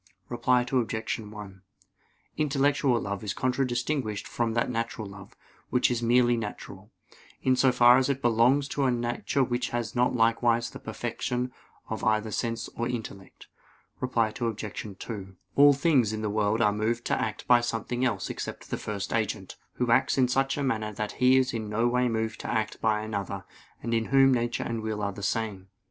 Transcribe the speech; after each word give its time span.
Reply 0.29 0.65
Obj. 0.71 1.19
1: 1.19 1.61
Intellectual 2.35 2.99
love 2.99 3.23
is 3.23 3.35
contradistinguished 3.35 4.27
from 4.27 4.55
that 4.55 4.67
natural 4.71 5.07
love, 5.07 5.35
which 5.69 5.91
is 5.91 6.01
merely 6.01 6.35
natural, 6.35 6.91
in 7.43 7.55
so 7.55 7.71
far 7.71 7.99
as 7.99 8.09
it 8.09 8.19
belongs 8.19 8.67
to 8.69 8.85
a 8.85 8.89
nature 8.89 9.43
which 9.43 9.69
has 9.69 9.95
not 9.95 10.15
likewise 10.15 10.71
the 10.71 10.79
perfection 10.79 11.51
of 11.87 12.03
either 12.03 12.31
sense 12.31 12.67
or 12.69 12.87
intellect. 12.87 13.45
Reply 13.99 14.33
Obj. 14.41 14.97
2: 14.97 15.35
All 15.55 15.73
things 15.73 16.13
in 16.13 16.23
the 16.23 16.31
world 16.31 16.61
are 16.63 16.73
moved 16.73 17.05
to 17.05 17.21
act 17.21 17.45
by 17.47 17.61
something 17.61 18.03
else 18.03 18.31
except 18.31 18.71
the 18.71 18.77
First 18.77 19.13
Agent, 19.13 19.55
Who 19.73 19.91
acts 19.91 20.17
in 20.17 20.27
such 20.27 20.57
a 20.57 20.63
manner 20.63 20.91
that 20.93 21.11
He 21.21 21.37
is 21.37 21.53
in 21.53 21.69
no 21.69 21.87
way 21.87 22.09
moved 22.09 22.39
to 22.39 22.49
act 22.49 22.81
by 22.81 23.01
another; 23.01 23.45
and 23.83 23.93
in 23.93 24.05
Whom 24.05 24.33
nature 24.33 24.63
and 24.63 24.81
will 24.81 25.03
are 25.03 25.11
the 25.13 25.21
same. 25.21 25.67